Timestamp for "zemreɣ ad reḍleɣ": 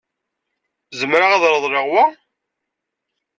0.99-1.85